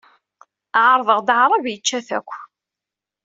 Ɛerḍeɣ-d 0.87 1.29
aɛṛab, 1.35 1.65
yečča-t 1.69 2.09
akk. 2.17 2.31